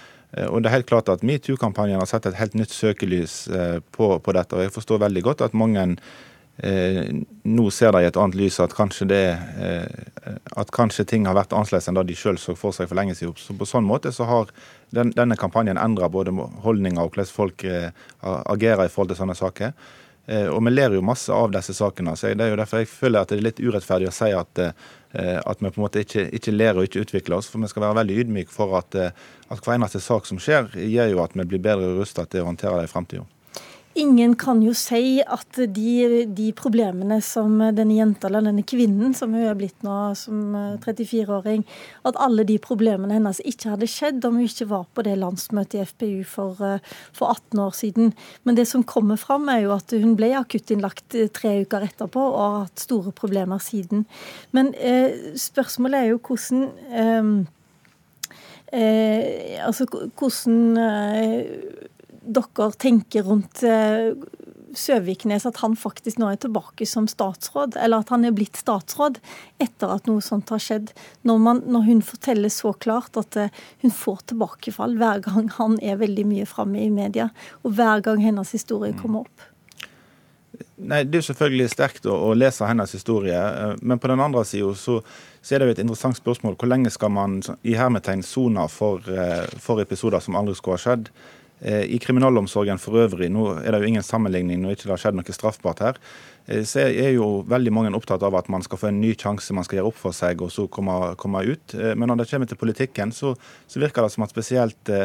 og 0.47 0.61
det 0.61 0.69
er 0.69 0.77
helt 0.77 0.87
klart 0.87 1.11
at 1.11 1.23
Metoo-kampanjen 1.27 1.99
har 1.99 2.07
sett 2.07 2.29
et 2.29 2.37
helt 2.39 2.53
nytt 2.55 2.71
søkelys 2.71 3.49
på, 3.91 4.05
på, 4.23 4.31
dette. 4.31 4.55
og 4.55 4.63
Jeg 4.63 4.71
forstår 4.71 5.01
veldig 5.03 5.23
godt 5.25 5.41
at 5.43 5.57
mange 5.59 5.83
nå 6.61 7.63
ser 7.73 7.93
de 7.95 8.03
i 8.03 8.05
et 8.05 8.17
annet 8.21 8.37
lys 8.37 8.59
at 8.61 8.75
kanskje, 8.77 9.07
det, 9.09 9.21
eh, 9.57 10.35
at 10.61 10.69
kanskje 10.75 11.07
ting 11.09 11.25
har 11.25 11.33
vært 11.33 11.55
annerledes 11.57 11.89
enn 11.89 11.97
det 11.97 12.03
de 12.11 12.17
sjøl 12.17 12.37
så 12.37 12.53
for 12.57 12.75
seg 12.75 12.89
for 12.91 12.99
lenge 12.99 13.15
siden. 13.17 13.33
Så 13.37 13.55
På 13.57 13.65
sånn 13.65 13.87
måte 13.87 14.11
så 14.13 14.27
har 14.29 14.51
den, 14.93 15.09
denne 15.17 15.39
kampanjen 15.41 15.81
endra 15.81 16.09
både 16.09 16.33
holdninger 16.61 17.01
og 17.01 17.15
hvordan 17.15 17.33
folk 17.33 17.65
eh, 17.65 17.89
agerer 18.21 18.85
i 18.85 18.93
forhold 18.93 19.15
til 19.15 19.21
sånne 19.23 19.37
saker. 19.37 19.73
Og 20.31 20.61
vi 20.63 20.71
ler 20.71 20.93
jo 20.93 21.01
masse 21.03 21.33
av 21.33 21.49
disse 21.51 21.73
sakene. 21.73 22.13
så 22.15 22.29
Det 22.37 22.45
er 22.45 22.51
jo 22.53 22.59
derfor 22.59 22.79
jeg 22.79 22.87
føler 22.87 23.25
at 23.25 23.31
det 23.33 23.39
er 23.39 23.47
litt 23.47 23.59
urettferdig 23.59 24.07
å 24.07 24.13
si 24.13 24.29
at, 24.31 24.61
at 24.61 25.63
vi 25.65 25.71
på 25.73 25.81
en 25.81 25.83
måte 25.83 26.03
ikke, 26.05 26.27
ikke, 26.37 26.53
ler 26.53 26.77
og 26.77 26.85
ikke 26.85 27.01
utvikler 27.01 27.39
oss. 27.39 27.49
For 27.49 27.59
vi 27.59 27.67
skal 27.67 27.87
være 27.87 27.97
veldig 27.97 28.19
ydmyke 28.21 28.53
for 28.53 28.77
at, 28.77 28.95
at 28.95 29.65
hver 29.65 29.75
eneste 29.75 29.99
sak 29.99 30.29
som 30.29 30.39
skjer, 30.39 30.69
gjør 30.77 31.11
jo 31.17 31.23
at 31.25 31.35
vi 31.35 31.47
blir 31.49 31.65
bedre 31.65 31.89
rustet 31.97 32.31
til 32.31 32.45
å 32.45 32.51
håndtere 32.51 32.79
det 32.79 32.87
i 32.87 32.93
fremtiden. 32.93 33.27
Ingen 33.93 34.37
kan 34.39 34.61
jo 34.63 34.71
si 34.77 35.19
at 35.19 35.57
de, 35.75 36.23
de, 36.31 36.47
problemene 36.55 37.17
som 37.25 37.57
denne 37.75 37.97
jenta, 37.97 38.29
eller 38.29 38.45
denne 38.47 38.63
kvinnen 38.63 39.11
som 39.17 39.33
hun 39.35 39.43
er 39.43 39.57
blitt 39.59 39.83
nå 39.83 39.95
som 40.15 40.55
34-åring, 40.85 41.65
eh, 41.65 41.81
at 42.07 42.19
alle 42.23 42.45
de 42.47 42.55
problemene 42.63 43.17
hennes 43.17 43.41
ikke 43.43 43.73
hadde 43.73 43.89
skjedd 43.91 44.23
om 44.27 44.39
hun 44.39 44.47
ikke 44.47 44.69
var 44.71 44.87
på 44.95 45.03
det 45.07 45.17
landsmøtet 45.19 45.75
i 45.75 45.83
FPU 45.89 46.23
for, 46.23 46.63
eh, 46.63 46.79
for 47.11 47.35
18 47.35 47.63
år 47.65 47.75
siden. 47.75 48.13
Men 48.47 48.55
det 48.55 48.69
som 48.71 48.87
kommer 48.87 49.19
fram, 49.19 49.49
er 49.51 49.65
jo 49.65 49.75
at 49.75 49.91
hun 49.91 50.15
ble 50.15 50.31
akuttinnlagt 50.39 51.19
eh, 51.19 51.27
tre 51.27 51.57
uker 51.65 51.83
etterpå 51.89 52.23
og 52.31 52.41
har 52.41 52.59
hatt 52.65 52.87
store 52.87 53.11
problemer 53.11 53.59
siden. 53.59 54.05
Men 54.55 54.71
eh, 54.79 55.35
spørsmålet 55.35 55.99
er 55.99 56.13
jo 56.13 56.21
hvordan 56.23 56.69
eh, 56.95 57.33
eh, 58.71 59.59
altså 59.67 59.85
hvordan 59.91 60.77
dere 62.21 62.71
tenker 62.77 63.25
rundt 63.25 63.63
eh, 63.65 64.13
Søviknes, 64.77 65.45
at 65.45 65.57
han 65.65 65.73
faktisk 65.75 66.19
nå 66.21 66.29
er 66.31 66.39
tilbake 66.39 66.85
som 66.87 67.07
statsråd, 67.09 67.75
eller 67.81 68.05
at 68.05 68.11
han 68.13 68.23
er 68.23 68.35
blitt 68.35 68.59
statsråd 68.59 69.19
etter 69.61 69.91
at 69.91 70.07
noe 70.07 70.23
sånt 70.23 70.51
har 70.53 70.61
skjedd. 70.63 70.93
Når, 71.27 71.41
man, 71.43 71.61
når 71.67 71.87
hun 71.89 72.03
forteller 72.05 72.53
så 72.53 72.71
klart 72.73 73.19
at 73.19 73.37
eh, 73.39 73.63
hun 73.83 73.91
får 73.95 74.27
tilbakefall 74.31 74.95
hver 75.01 75.23
gang 75.25 75.49
han 75.57 75.79
er 75.83 75.99
veldig 76.01 76.27
mye 76.29 76.47
framme 76.49 76.79
i 76.85 76.91
media, 76.93 77.31
og 77.65 77.75
hver 77.79 78.05
gang 78.05 78.21
hennes 78.23 78.53
historie 78.55 78.95
kommer 78.97 79.25
opp. 79.25 79.47
Nei, 80.81 81.03
Det 81.03 81.17
er 81.17 81.23
jo 81.23 81.29
selvfølgelig 81.31 81.67
sterkt 81.73 82.07
å, 82.09 82.15
å, 82.29 82.31
lese 82.37 82.69
hennes 82.69 82.95
historie, 82.95 83.35
eh, 83.35 83.75
men 83.81 83.99
på 83.99 84.13
den 84.13 84.23
andre 84.23 84.45
sida 84.47 84.71
så, 84.77 85.01
så, 85.41 85.51
er 85.51 85.59
det 85.59 85.71
jo 85.71 85.75
et 85.75 85.83
interessant 85.83 86.21
spørsmål. 86.21 86.55
Hvor 86.55 86.71
lenge 86.71 86.93
skal 86.93 87.11
man 87.11 87.41
i 87.67 87.75
hermetegn 87.75 88.23
sone 88.23 88.69
for, 88.71 89.03
for 89.59 89.83
episoder 89.83 90.23
som 90.23 90.39
aldri 90.39 90.55
skulle 90.55 90.79
ha 90.79 90.85
skjedd? 90.85 91.13
Eh, 91.61 91.83
I 91.93 91.99
kriminalomsorgen 92.01 92.79
for 92.81 92.97
øvrig, 93.03 93.27
nå 93.29 93.45
er 93.61 93.69
det 93.69 93.83
jo 93.83 93.89
ingen 93.91 94.05
sammenligning 94.05 94.63
når 94.63 94.71
det 94.71 94.79
ikke 94.79 94.93
har 94.95 95.01
skjedd 95.03 95.17
noe 95.19 95.35
straffbart 95.35 95.83
her, 95.85 95.99
eh, 96.49 96.63
så 96.65 96.87
er 96.87 97.11
jo 97.13 97.43
veldig 97.45 97.73
mange 97.75 97.91
opptatt 97.93 98.23
av 98.25 98.33
at 98.39 98.49
man 98.49 98.65
skal 98.65 98.81
få 98.81 98.89
en 98.89 99.01
ny 99.01 99.11
sjanse, 99.13 99.53
man 99.53 99.67
skal 99.67 99.77
gjøre 99.77 99.91
opp 99.91 99.99
for 99.99 100.17
seg 100.17 100.41
og 100.41 100.49
så 100.53 100.65
komme, 100.73 100.95
komme 101.21 101.43
ut. 101.45 101.75
Eh, 101.77 101.93
men 101.93 102.09
når 102.09 102.23
det 102.23 102.31
kommer 102.31 102.49
til 102.49 102.57
politikken, 102.57 103.13
så, 103.13 103.35
så 103.69 103.83
virker 103.83 104.01
det 104.01 104.15
som 104.15 104.25
at 104.25 104.33
spesielt 104.33 104.95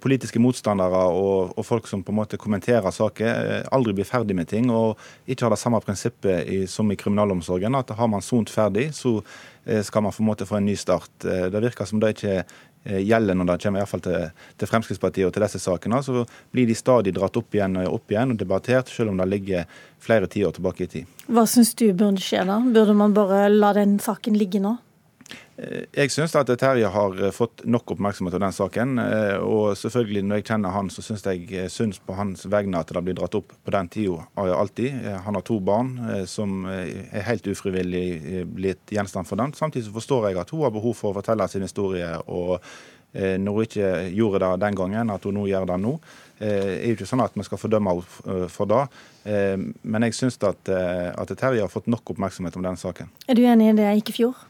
politiske 0.00 0.38
motstandere 0.38 0.98
og, 1.18 1.52
og, 1.56 1.64
folk 1.66 1.88
som 1.90 2.04
på 2.06 2.12
en 2.12 2.18
måte 2.20 2.38
kommenterer 2.38 2.92
saker, 2.94 3.64
aldri 3.74 3.94
blir 3.96 4.06
ferdig 4.06 4.36
med 4.38 4.46
ting 4.46 4.68
og 4.70 5.00
ikke 5.26 5.48
har 5.48 5.50
det 5.50 5.58
samme 5.58 5.80
prinsippet 5.82 6.46
i, 6.46 6.60
som 6.70 6.92
i 6.92 6.98
kriminalomsorgen. 7.00 7.74
At 7.74 7.90
har 7.98 8.10
man 8.12 8.22
sont 8.22 8.52
ferdig, 8.52 8.92
så 8.94 9.16
skal 9.82 10.04
man 10.04 10.14
på 10.14 10.22
en 10.22 10.28
måte 10.28 10.46
få 10.46 10.60
en 10.60 10.68
ny 10.68 10.76
start. 10.78 11.10
Det 11.24 11.64
virker 11.64 11.88
som 11.88 11.98
det 12.00 12.12
ikke 12.14 12.36
Eh, 12.38 12.44
gjelder 12.84 13.36
når 13.36 13.48
det 13.50 13.56
kommer 13.62 13.80
i 13.80 13.82
hvert 13.84 13.92
fall 13.92 14.04
til, 14.04 14.26
til, 14.56 14.70
Fremskrittspartiet 14.70 15.28
og 15.28 15.34
til 15.34 15.44
disse 15.44 15.60
sakene, 15.62 16.02
så 16.02 16.24
blir 16.54 16.68
de 16.68 16.76
stadig 16.78 17.14
dratt 17.16 17.36
opp 17.36 17.56
igjen 17.56 17.76
og 17.82 17.98
opp 18.00 18.14
igjen 18.14 18.34
og 18.34 18.40
debattert, 18.40 18.92
selv 18.92 19.12
om 19.12 19.20
det 19.20 19.28
ligger 19.30 19.80
flere 20.00 20.30
tiår 20.30 20.56
tilbake 20.56 20.86
i 20.86 20.92
tid. 20.98 21.18
Hva 21.28 21.44
syns 21.50 21.74
du 21.76 21.90
burde 21.92 22.22
skje 22.24 22.46
da? 22.48 22.60
Burde 22.64 22.96
man 22.96 23.16
bare 23.16 23.48
la 23.52 23.74
den 23.76 23.98
saken 24.02 24.38
ligge 24.40 24.62
nå? 24.64 24.78
Jeg 25.60 26.08
syns 26.14 26.32
at 26.38 26.48
Terje 26.60 26.88
har 26.88 27.18
fått 27.36 27.66
nok 27.68 27.92
oppmerksomhet 27.92 28.36
av 28.38 28.40
den 28.46 28.54
saken. 28.56 28.94
Og 29.44 29.74
selvfølgelig, 29.76 30.22
når 30.24 30.40
jeg 30.40 30.46
kjenner 30.48 30.72
han, 30.72 30.88
så 30.92 31.04
syns 31.04 31.26
jeg 31.26 31.66
syns 31.72 31.98
på 32.00 32.16
hans 32.16 32.46
vegne 32.48 32.80
at 32.80 32.92
det 32.94 33.02
blir 33.04 33.18
dratt 33.18 33.36
opp 33.36 33.52
på 33.52 33.74
den 33.74 33.90
tida 33.92 34.24
alltid. 34.40 35.10
Han 35.26 35.36
har 35.36 35.44
to 35.44 35.58
barn 35.60 35.92
som 36.30 36.64
er 36.70 37.26
helt 37.28 37.50
ufrivillig 37.52 38.46
blitt 38.48 38.94
gjenstand 38.94 39.28
for 39.28 39.42
den. 39.42 39.52
Samtidig 39.58 39.90
så 39.90 39.98
forstår 39.98 40.30
jeg 40.30 40.40
at 40.40 40.54
hun 40.54 40.64
har 40.64 40.72
behov 40.72 40.96
for 40.96 41.12
å 41.12 41.20
fortelle 41.20 41.50
sin 41.52 41.66
historie. 41.68 42.08
og 42.24 42.64
når 43.12 43.52
hun 43.52 43.66
ikke 43.66 43.86
gjorde 44.14 44.38
det 44.44 44.60
den 44.62 44.76
gangen, 44.78 45.10
at 45.10 45.24
hun 45.26 45.34
nå 45.34 45.46
gjør 45.50 45.66
det 45.66 45.78
nå. 45.82 45.96
Det 46.38 46.50
er 46.50 46.84
jo 46.86 46.94
ikke 46.94 47.08
sånn 47.10 47.22
at 47.24 47.34
vi 47.34 47.44
skal 47.44 47.58
fordømme 47.60 47.96
henne 47.96 48.46
for 48.52 48.70
det. 48.70 48.84
Men 49.82 50.06
jeg 50.06 50.16
syns 50.16 50.38
at, 50.46 50.70
at 50.70 51.32
Terje 51.34 51.64
har 51.64 51.72
fått 51.72 51.90
nok 51.90 52.14
oppmerksomhet 52.14 52.56
om 52.56 52.64
den 52.64 52.78
saken. 52.80 53.10
Er 53.26 53.36
du 53.36 53.42
enig 53.42 53.72
i 53.72 53.76
det 53.80 53.90
gikk 53.98 54.14
i 54.14 54.16
fjor? 54.20 54.46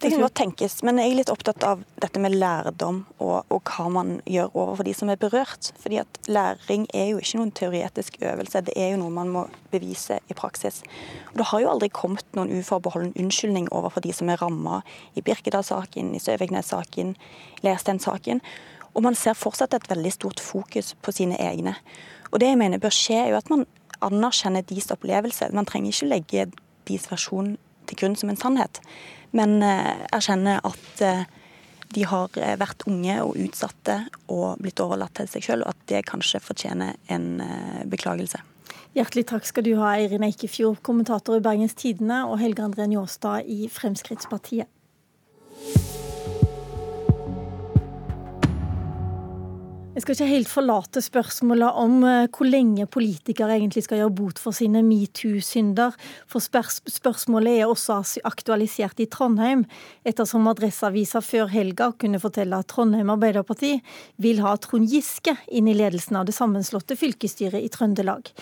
Det 0.00 0.08
kan 0.08 0.22
godt 0.22 0.38
tenkes, 0.38 0.78
men 0.80 0.96
jeg 0.96 1.10
er 1.10 1.16
litt 1.18 1.30
opptatt 1.32 1.64
av 1.68 1.82
dette 2.00 2.20
med 2.24 2.32
lærdom 2.32 3.02
og, 3.18 3.44
og, 3.52 3.58
hva 3.68 3.84
man 3.92 4.14
gjør 4.24 4.54
overfor 4.56 4.88
de 4.88 4.94
som 4.96 5.12
er 5.12 5.20
berørt. 5.20 5.68
Fordi 5.82 5.98
at 6.00 6.20
læring 6.24 6.86
er 6.96 7.10
jo 7.10 7.18
ikke 7.20 7.36
noen 7.36 7.52
teoretisk 7.52 8.16
øvelse, 8.24 8.62
det 8.64 8.78
er 8.80 8.94
jo 8.94 9.02
noe 9.02 9.12
man 9.12 9.28
må 9.34 9.44
bevise 9.74 10.16
i 10.24 10.38
praksis. 10.38 10.80
Og 11.34 11.42
Det 11.42 11.48
har 11.52 11.60
jo 11.60 11.70
aldri 11.74 11.90
kommet 11.92 12.24
noen 12.32 12.48
uforbeholden 12.56 13.12
unnskyldning 13.12 13.68
overfor 13.76 14.00
de 14.00 14.16
som 14.16 14.32
er 14.32 14.40
ramma 14.40 14.80
i 15.20 15.20
Birkedal-saken, 15.26 16.14
i 16.16 16.24
Søviknes-saken, 16.24 17.12
Lerstein-saken. 17.60 18.40
Og 18.96 19.04
man 19.04 19.14
ser 19.14 19.36
fortsatt 19.36 19.76
et 19.76 19.92
veldig 19.92 20.16
stort 20.16 20.40
fokus 20.40 20.94
på 21.04 21.12
sine 21.12 21.36
egne. 21.36 21.76
Og 22.32 22.40
det 22.40 22.48
jeg 22.48 22.62
mener 22.62 22.80
bør 22.80 22.96
skje, 22.96 23.26
er 23.26 23.34
jo 23.34 23.42
at 23.44 23.52
man 23.52 23.68
anerkjenner 24.00 24.64
deres 24.64 24.88
opplevelse. 24.96 25.52
Man 25.52 25.68
trenger 25.68 25.92
ikke 25.92 26.14
legge 26.14 26.52
deres 26.88 27.10
versjon 27.12 27.58
til 27.90 28.00
grunn 28.00 28.16
som 28.18 28.32
en 28.32 28.38
sannhet 28.40 28.80
men 29.36 29.60
eh, 29.62 30.06
erkjenner 30.12 30.62
at 30.66 31.02
eh, 31.04 31.26
de 31.94 32.06
har 32.06 32.38
eh, 32.38 32.56
vært 32.58 32.86
unge 32.90 33.18
og 33.24 33.38
utsatte 33.40 33.98
og 34.30 34.62
blitt 34.62 34.82
overlatt 34.82 35.16
til 35.18 35.30
seg 35.30 35.46
sjøl, 35.46 35.64
og 35.64 35.74
at 35.74 35.84
det 35.92 36.06
kanskje 36.10 36.42
fortjener 36.42 36.98
en 37.10 37.42
beklagelse. 37.90 38.42
Hjertelig 38.96 39.28
takk 39.30 39.46
skal 39.46 39.66
du 39.66 39.74
ha, 39.78 39.94
Eirin 39.98 40.26
Eikefjord, 40.26 40.80
kommentator 40.86 41.38
i 41.38 41.44
Bergens 41.44 41.76
Tidende, 41.78 42.24
og 42.26 42.40
Helge 42.42 42.66
André 42.66 42.88
Njåstad 42.90 43.46
i 43.46 43.70
Fremskrittspartiet. 43.70 44.70
Jeg 50.00 50.06
skal 50.06 50.16
ikke 50.16 50.32
helt 50.32 50.48
forlate 50.48 51.00
spørsmålet 51.04 51.76
om 51.76 51.98
eh, 52.08 52.28
hvor 52.32 52.48
lenge 52.48 52.86
politikere 52.88 53.58
egentlig 53.58 53.82
skal 53.84 53.98
gjøre 54.00 54.14
bot 54.16 54.38
for 54.40 54.56
sine 54.56 54.80
metoo-synder, 54.80 55.92
for 56.24 56.40
spørsmålet 56.40 57.58
er 57.58 57.68
også 57.68 57.98
aktualisert 58.24 59.02
i 59.04 59.08
Trondheim, 59.12 59.66
ettersom 60.08 60.48
Adresseavisa 60.48 61.20
før 61.20 61.52
helga 61.52 61.90
kunne 62.00 62.22
fortelle 62.22 62.62
at 62.62 62.70
Trondheim 62.72 63.12
Arbeiderparti 63.12 63.74
vil 64.24 64.40
ha 64.40 64.54
Trond 64.56 64.88
Giske 64.88 65.36
inn 65.52 65.68
i 65.68 65.76
ledelsen 65.76 66.16
av 66.16 66.24
det 66.30 66.38
sammenslåtte 66.38 66.96
fylkesstyret 66.96 67.60
i 67.60 67.68
Trøndelag. 67.68 68.32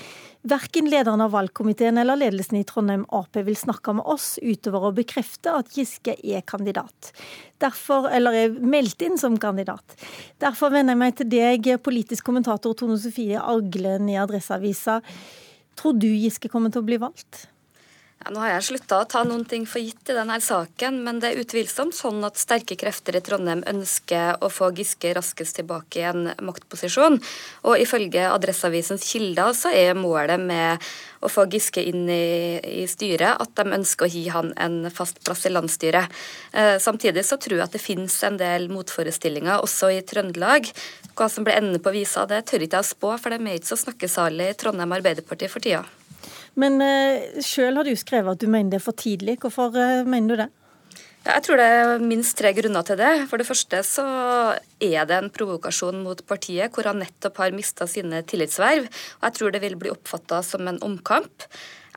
Verken 0.47 0.87
lederen 0.91 1.21
av 1.21 1.33
valgkomiteen 1.35 1.99
eller 1.99 2.17
ledelsen 2.17 2.61
i 2.61 2.65
Trondheim 2.65 3.03
Ap 3.09 3.37
vil 3.37 3.57
snakke 3.59 3.93
med 3.99 4.07
oss 4.07 4.37
utover 4.39 4.87
å 4.87 4.95
bekrefte 4.95 5.51
at 5.59 5.75
Giske 5.75 6.15
er 6.23 6.45
kandidat. 6.47 7.11
Derfor, 7.59 8.07
eller 8.15 8.39
er 8.39 8.55
meldt 8.63 9.03
inn 9.03 9.19
som 9.19 9.35
kandidat. 9.43 9.99
Derfor 10.39 10.71
vender 10.71 10.95
jeg 10.95 11.03
meg 11.03 11.19
til 11.19 11.31
deg, 11.35 11.69
politisk 11.83 12.31
kommentator 12.31 12.77
Tone 12.79 13.01
Sofie 13.03 13.43
Aglen 13.43 14.07
i 14.13 14.19
Adresseavisa. 14.21 15.01
Tror 15.79 15.99
du 15.99 16.07
Giske 16.07 16.51
kommer 16.53 16.71
til 16.71 16.85
å 16.85 16.89
bli 16.89 17.03
valgt? 17.03 17.49
Ja, 18.19 18.33
nå 18.35 18.41
har 18.43 18.49
jeg 18.51 18.65
slutta 18.67 18.97
å 18.99 19.07
ta 19.07 19.21
noen 19.23 19.45
ting 19.47 19.63
for 19.71 19.79
gitt 19.79 20.11
i 20.11 20.15
denne 20.17 20.41
saken, 20.43 20.97
men 21.07 21.21
det 21.23 21.29
er 21.31 21.43
utvilsomt 21.45 21.95
sånn 21.95 22.19
at 22.27 22.41
sterke 22.41 22.75
krefter 22.79 23.15
i 23.15 23.21
Trondheim 23.23 23.61
ønsker 23.71 24.41
å 24.43 24.49
få 24.51 24.73
Giske 24.75 25.13
raskest 25.15 25.61
tilbake 25.61 26.01
i 26.01 26.07
en 26.09 26.33
maktposisjon. 26.43 27.21
Og 27.63 27.79
ifølge 27.79 28.25
Adresseavisens 28.27 29.07
kilder 29.07 29.55
så 29.55 29.71
er 29.71 29.95
målet 29.95 30.43
med 30.43 30.83
å 31.23 31.31
få 31.31 31.45
Giske 31.53 31.85
inn 31.87 32.11
i, 32.11 32.59
i, 32.59 32.89
styret 32.91 33.39
at 33.39 33.55
de 33.55 33.79
ønsker 33.79 34.09
å 34.09 34.11
gi 34.11 34.25
han 34.35 34.51
en 34.59 34.91
fast 34.91 35.23
plass 35.23 35.47
i 35.47 35.55
landsstyret. 35.55 36.19
Eh, 36.51 36.75
samtidig 36.83 37.23
så 37.27 37.39
tror 37.39 37.61
jeg 37.61 37.67
at 37.69 37.79
det 37.79 37.85
finnes 37.85 38.19
en 38.27 38.41
del 38.43 38.67
motforestillinger 38.75 39.63
også 39.63 39.93
i 39.95 40.03
Trøndelag. 40.03 40.67
Hva 41.15 41.31
som 41.31 41.47
blir 41.47 41.61
enden 41.63 41.79
på 41.79 41.95
visa, 41.95 42.27
det 42.27 42.49
tør 42.51 42.67
ikke 42.67 42.83
jeg 42.83 42.89
å 42.89 42.91
spå, 42.91 43.15
for 43.23 43.31
de 43.31 43.41
er 43.41 43.63
ikke 43.63 43.77
så 43.77 43.81
snakkesalig 43.87 44.51
i 44.51 44.59
Trondheim 44.59 44.99
Arbeiderparti 44.99 45.55
for 45.55 45.63
tida. 45.63 45.87
Men 46.59 46.81
uh, 46.83 47.43
sjøl 47.45 47.79
har 47.79 47.87
du 47.87 47.95
skrevet 47.99 48.35
at 48.35 48.43
du 48.43 48.51
mener 48.51 48.75
det 48.75 48.81
er 48.81 48.87
for 48.89 48.99
tidlig. 48.99 49.39
Hvorfor 49.43 49.75
uh, 49.75 50.09
mener 50.09 50.35
du 50.35 50.43
det? 50.43 50.49
Jeg 51.29 51.45
tror 51.45 51.59
det 51.61 51.67
er 51.67 52.01
minst 52.01 52.39
tre 52.39 52.55
grunner 52.57 52.85
til 52.87 52.97
det. 53.01 53.11
For 53.29 53.41
det 53.41 53.47
første 53.49 53.83
så 53.85 54.05
er 54.81 55.09
det 55.09 55.17
en 55.19 55.33
provokasjon 55.35 55.99
mot 56.01 56.23
partiet, 56.31 56.73
hvor 56.73 56.89
han 56.89 57.03
nettopp 57.03 57.43
har 57.43 57.57
mista 57.57 57.89
sine 57.91 58.23
tillitsverv. 58.25 58.87
Og 59.19 59.27
jeg 59.27 59.37
tror 59.37 59.53
det 59.53 59.61
vil 59.65 59.77
bli 59.81 59.93
oppfatta 59.93 60.41
som 60.47 60.71
en 60.71 60.81
omkamp. 60.87 61.45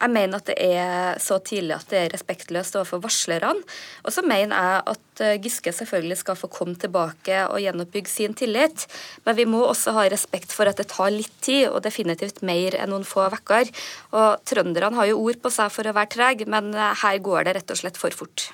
Jeg 0.01 0.12
mener 0.13 0.41
at 0.41 0.50
det 0.50 0.55
er 0.58 1.20
så 1.22 1.38
tidlig 1.46 1.75
at 1.75 1.91
det 1.91 2.00
er 2.00 2.13
respektløst 2.15 2.77
overfor 2.79 3.03
varslerne. 3.03 3.62
Og 4.05 4.13
så 4.15 4.24
mener 4.25 4.58
jeg 4.58 4.81
at 4.96 5.22
eh, 5.22 5.38
Giske 5.43 5.74
selvfølgelig 5.77 6.17
skal 6.24 6.39
få 6.39 6.50
komme 6.51 6.74
tilbake 6.81 7.43
og 7.46 7.62
gjenoppbygge 7.62 8.10
sin 8.10 8.34
tillit. 8.38 8.88
Men 9.27 9.38
vi 9.38 9.46
må 9.50 9.62
også 9.67 9.93
ha 9.98 10.08
respekt 10.10 10.55
for 10.55 10.70
at 10.70 10.81
det 10.81 10.89
tar 10.91 11.13
litt 11.13 11.34
tid, 11.46 11.70
og 11.70 11.84
definitivt 11.86 12.41
mer 12.46 12.77
enn 12.79 12.89
noen 12.93 13.05
få 13.08 13.27
uker. 13.31 13.70
Og 14.17 14.41
trønderne 14.50 14.98
har 14.98 15.12
jo 15.12 15.22
ord 15.22 15.41
på 15.43 15.53
seg 15.53 15.70
for 15.74 15.86
å 15.86 15.96
være 15.96 16.13
trege, 16.17 16.50
men 16.50 16.74
eh, 16.74 16.98
her 17.03 17.22
går 17.22 17.46
det 17.48 17.58
rett 17.60 17.75
og 17.75 17.81
slett 17.84 18.01
for 18.01 18.17
fort. 18.17 18.50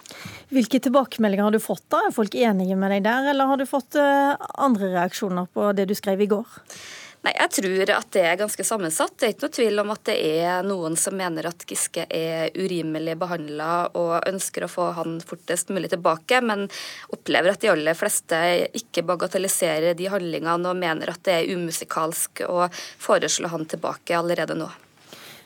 Hvilke 0.52 0.80
tilbakemeldinger 0.84 1.48
har 1.48 1.56
du 1.56 1.64
fått 1.64 1.88
da? 1.92 2.04
Er 2.08 2.16
folk 2.16 2.36
enige 2.36 2.76
med 2.80 2.94
deg 2.96 3.08
der, 3.08 3.32
eller 3.32 3.52
har 3.52 3.60
du 3.60 3.68
fått 3.70 3.96
eh, 4.00 4.48
andre 4.60 4.94
reaksjoner 4.98 5.48
på 5.56 5.72
det 5.78 5.88
du 5.90 5.96
skrev 5.98 6.24
i 6.24 6.32
går? 6.32 6.56
Nei, 7.28 7.34
Jeg 7.36 7.52
tror 7.58 7.90
at 7.92 8.12
det 8.16 8.22
er 8.24 8.38
ganske 8.40 8.64
sammensatt. 8.64 9.18
Det 9.20 9.26
er 9.26 9.34
ikke 9.34 9.48
noe 9.48 9.56
tvil 9.58 9.82
om 9.82 9.90
at 9.92 10.04
det 10.08 10.16
er 10.40 10.64
noen 10.64 10.96
som 10.96 11.18
mener 11.20 11.50
at 11.50 11.66
Giske 11.68 12.06
er 12.08 12.56
urimelig 12.56 13.18
behandla 13.20 13.90
og 14.00 14.30
ønsker 14.30 14.64
å 14.64 14.72
få 14.72 14.86
han 14.96 15.20
fortest 15.20 15.74
mulig 15.76 15.92
tilbake, 15.92 16.40
men 16.40 16.70
opplever 17.12 17.52
at 17.52 17.66
de 17.66 17.74
aller 17.74 18.00
fleste 18.00 18.40
ikke 18.80 19.04
bagatelliserer 19.12 19.98
de 20.00 20.08
handlingene 20.14 20.72
og 20.72 20.80
mener 20.80 21.12
at 21.12 21.26
det 21.28 21.40
er 21.42 21.52
umusikalsk 21.58 22.46
å 22.48 22.70
foreslå 22.72 23.52
han 23.52 23.68
tilbake 23.68 24.16
allerede 24.16 24.56
nå. 24.56 24.72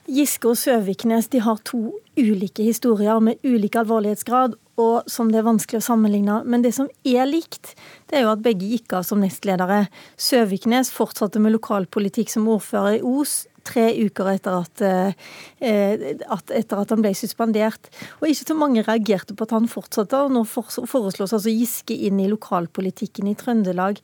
Giske 0.10 0.50
og 0.50 0.58
Søviknes 0.58 1.30
de 1.32 1.44
har 1.46 1.62
to 1.68 1.92
ulike 2.18 2.66
historier 2.66 3.22
med 3.24 3.40
ulik 3.46 3.78
alvorlighetsgrad 3.80 4.58
og 4.82 5.10
som 5.12 5.30
det 5.32 5.42
er 5.42 5.48
vanskelig 5.48 5.82
å 5.82 5.86
sammenligne. 5.86 6.42
Men 6.48 6.64
det 6.66 6.74
som 6.78 6.90
er 7.08 7.28
likt, 7.30 7.76
det 8.10 8.20
er 8.20 8.26
jo 8.26 8.34
at 8.34 8.44
begge 8.46 8.70
gikk 8.72 8.96
av 8.98 9.06
som 9.08 9.22
nestledere. 9.22 9.86
Søviknes 10.20 10.92
fortsatte 10.94 11.42
med 11.44 11.56
lokalpolitikk 11.58 12.32
som 12.34 12.50
ordfører 12.52 13.00
i 13.00 13.04
Os 13.06 13.44
tre 13.68 13.92
uker 13.94 14.32
etter 14.32 14.56
at, 14.58 14.82
eh, 14.82 16.16
at, 16.34 16.54
etter 16.58 16.82
at 16.82 16.94
han 16.94 17.04
ble 17.04 17.14
suspendert. 17.18 17.92
Og 18.20 18.32
ikke 18.32 18.48
så 18.50 18.58
mange 18.58 18.86
reagerte 18.88 19.38
på 19.38 19.46
at 19.46 19.54
han 19.54 19.70
fortsatte, 19.70 20.18
og 20.18 20.34
nå 20.34 20.44
foreslås 20.50 21.36
altså 21.36 21.54
Giske 21.54 21.94
inn 21.94 22.20
i 22.24 22.30
lokalpolitikken 22.32 23.30
i 23.30 23.38
Trøndelag. 23.38 24.02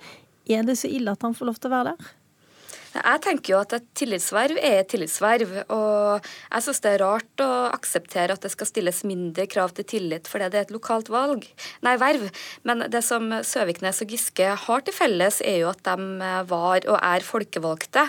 Er 0.48 0.63
det 0.68 0.77
så 0.80 0.92
ille 0.92 1.12
at 1.12 1.25
han 1.25 1.36
får 1.36 1.50
lov 1.50 1.58
til 1.60 1.72
å 1.72 1.75
være 1.75 1.96
der? 1.96 2.17
Jeg 2.98 3.22
tenker 3.24 3.54
jo 3.54 3.60
at 3.62 3.75
et 3.77 3.88
tillitsverv 3.98 4.58
er 4.60 4.82
et 4.82 4.89
tillitsverv. 4.92 5.54
Og 5.74 6.25
jeg 6.25 6.66
syns 6.66 6.82
det 6.84 6.94
er 6.94 7.04
rart 7.04 7.44
å 7.44 7.51
akseptere 7.72 8.36
at 8.36 8.46
det 8.46 8.54
skal 8.54 8.70
stilles 8.70 9.04
mindre 9.08 9.48
krav 9.50 9.75
til 9.77 9.88
tillit 9.88 10.27
fordi 10.27 10.50
det 10.51 10.60
er 10.60 10.68
et 10.68 10.75
lokalt 10.75 11.12
valg, 11.13 11.46
nei, 11.86 11.96
verv. 12.01 12.27
Men 12.68 12.88
det 12.92 13.04
som 13.06 13.30
Søviknes 13.46 14.01
og 14.04 14.13
Giske 14.13 14.50
har 14.66 14.84
til 14.86 14.96
felles, 14.96 15.42
er 15.46 15.62
jo 15.63 15.72
at 15.72 15.84
de 15.88 16.34
var 16.50 16.88
og 16.88 16.98
er 16.98 17.25
folkevalgte. 17.25 18.08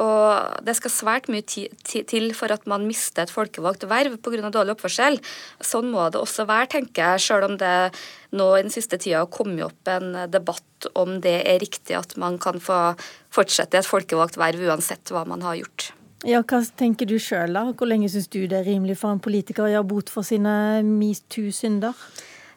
Og 0.00 0.64
det 0.64 0.72
skal 0.78 0.92
svært 0.94 1.28
mye 1.28 1.44
til 1.44 2.30
for 2.36 2.54
at 2.54 2.64
man 2.70 2.86
mister 2.88 3.26
et 3.26 3.32
folkevalgt 3.32 3.84
verv 3.90 4.16
pga. 4.24 4.48
dårlig 4.48 4.76
oppførsel. 4.76 5.18
Sånn 5.60 5.90
må 5.92 6.08
det 6.08 6.22
også 6.22 6.46
være, 6.48 6.70
tenker 6.78 7.12
jeg, 7.12 7.24
selv 7.26 7.50
om 7.50 7.58
det 7.60 7.92
nå 8.32 8.48
i 8.56 8.62
den 8.64 8.72
siste 8.72 8.96
tida 8.96 9.20
har 9.24 9.32
kommet 9.32 9.66
opp 9.66 9.92
en 9.92 10.30
debatt 10.32 10.88
om 10.96 11.20
det 11.20 11.42
er 11.44 11.60
riktig 11.60 11.98
at 11.98 12.16
man 12.16 12.38
kan 12.40 12.56
få 12.60 12.94
fortsette 13.32 13.78
et 13.78 13.88
folkevalgt 13.88 14.40
verv 14.40 14.64
uansett 14.64 15.12
hva 15.12 15.26
man 15.28 15.44
har 15.44 15.60
gjort. 15.60 15.92
Ja, 16.24 16.40
Hva 16.46 16.60
tenker 16.78 17.08
du 17.10 17.16
sjøl, 17.18 17.52
da? 17.52 17.64
Hvor 17.74 17.88
lenge 17.90 18.08
syns 18.08 18.28
du 18.30 18.44
det 18.46 18.60
er 18.60 18.68
rimelig 18.68 19.00
for 19.00 19.10
en 19.10 19.22
politiker 19.22 19.66
å 19.66 19.72
gjøre 19.72 19.88
bot 19.90 20.12
for 20.12 20.26
sine 20.26 20.52
metoo-synder? 20.86 21.98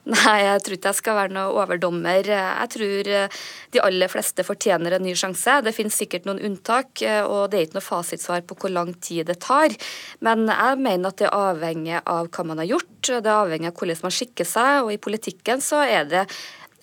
Nei, 0.06 0.36
jeg 0.44 0.62
tror 0.62 0.76
ikke 0.76 0.92
jeg 0.92 0.98
skal 1.00 1.16
være 1.18 1.34
noe 1.34 1.54
overdommer. 1.64 2.28
Jeg 2.30 2.70
tror 2.76 3.08
eh, 3.10 3.38
de 3.74 3.82
aller 3.82 4.12
fleste 4.12 4.44
fortjener 4.46 4.94
en 4.94 5.06
ny 5.06 5.16
sjanse. 5.18 5.56
Det 5.66 5.74
finnes 5.74 5.98
sikkert 5.98 6.28
noen 6.30 6.44
unntak, 6.46 7.02
eh, 7.02 7.24
og 7.26 7.50
det 7.50 7.58
er 7.58 7.66
ikke 7.66 7.80
noe 7.80 7.88
fasitsvar 7.88 8.44
på 8.46 8.58
hvor 8.62 8.74
lang 8.76 8.92
tid 9.02 9.26
det 9.32 9.40
tar. 9.42 9.74
Men 10.26 10.46
jeg 10.52 10.78
mener 10.86 11.10
at 11.10 11.24
det 11.24 11.26
er 11.32 11.40
avhengig 11.50 12.04
av 12.04 12.30
hva 12.30 12.46
man 12.46 12.62
har 12.62 12.70
gjort, 12.76 12.92
det 13.08 13.18
er 13.24 13.32
avhengig 13.34 13.72
av 13.72 13.82
hvordan 13.82 14.06
man 14.06 14.16
skikker 14.20 14.50
seg, 14.50 14.76
og 14.84 14.94
i 14.94 15.02
politikken 15.02 15.66
så 15.66 15.82
er 15.88 16.06
det 16.12 16.28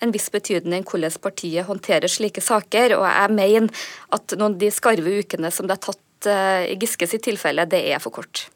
en 0.03 0.11
viss 0.11 0.27
betydning 0.33 0.83
hvordan 0.83 1.15
partiet 1.23 1.69
håndterer 1.69 2.11
slike 2.11 2.43
saker. 2.43 2.97
Og 2.97 3.07
jeg 3.07 3.37
mener 3.39 3.87
at 4.11 4.35
noen 4.35 4.57
av 4.57 4.59
de 4.65 4.73
skarve 4.75 5.15
ukene 5.23 5.53
som 5.53 5.69
det 5.69 5.79
er 5.79 5.85
tatt 5.87 6.27
eh, 6.27 6.73
i 6.73 6.77
Giske 6.81 7.07
sitt 7.07 7.23
tilfelle, 7.29 7.69
det 7.71 7.85
er 7.87 8.03
for 8.03 8.19
kort. 8.19 8.49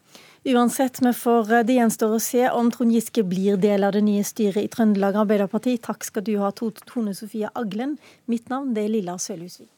Uansett, 0.44 1.02
vi 1.02 1.12
får 1.12 1.64
det 1.66 1.74
gjenstår 1.74 2.12
å 2.14 2.20
se 2.22 2.44
om 2.54 2.70
Trond 2.70 2.94
Giske 2.94 3.24
blir 3.26 3.58
del 3.58 3.82
av 3.84 3.96
det 3.96 4.04
nye 4.06 4.22
styret 4.24 4.62
i 4.62 4.70
Trøndelag 4.70 5.18
Arbeiderparti. 5.24 5.74
Takk 5.82 6.06
skal 6.06 6.24
du 6.24 6.36
ha, 6.38 6.52
Tone 6.54 7.14
Sofie 7.14 7.50
Aglen. 7.58 7.96
Mitt 8.30 8.46
navn 8.52 8.76
er 8.78 8.86
Lilla 8.92 9.18
Sølhusvik. 9.18 9.77